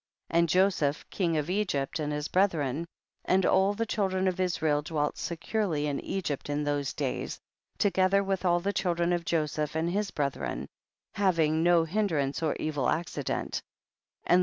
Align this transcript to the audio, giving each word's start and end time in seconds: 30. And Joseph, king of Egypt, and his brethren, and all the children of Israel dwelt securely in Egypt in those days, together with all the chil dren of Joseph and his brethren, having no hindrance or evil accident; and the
30. 0.31 0.39
And 0.39 0.49
Joseph, 0.49 1.07
king 1.11 1.37
of 1.37 1.47
Egypt, 1.47 1.99
and 1.99 2.11
his 2.11 2.27
brethren, 2.27 2.87
and 3.23 3.45
all 3.45 3.75
the 3.75 3.85
children 3.85 4.27
of 4.27 4.39
Israel 4.39 4.81
dwelt 4.81 5.15
securely 5.15 5.85
in 5.85 5.99
Egypt 5.99 6.49
in 6.49 6.63
those 6.63 6.91
days, 6.91 7.39
together 7.77 8.23
with 8.23 8.43
all 8.43 8.59
the 8.59 8.73
chil 8.73 8.95
dren 8.95 9.13
of 9.13 9.25
Joseph 9.25 9.75
and 9.75 9.91
his 9.91 10.09
brethren, 10.09 10.67
having 11.13 11.61
no 11.61 11.83
hindrance 11.83 12.41
or 12.41 12.55
evil 12.55 12.89
accident; 12.89 13.61
and 14.25 14.39
the 14.39 14.39